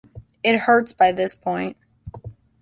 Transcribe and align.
It 0.41 0.61
hurts 0.61 0.93
by 0.93 1.11
this 1.11 1.35
point. 1.35 1.77